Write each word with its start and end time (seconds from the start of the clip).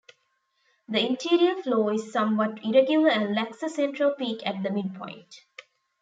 The 0.87 0.99
interior 0.99 1.61
floor 1.61 1.93
is 1.93 2.11
somewhat 2.11 2.65
irregular 2.65 3.09
and 3.09 3.35
lacks 3.35 3.61
a 3.61 3.69
central 3.69 4.15
peak 4.15 4.41
at 4.47 4.63
the 4.63 4.71
midpoint. 4.71 5.41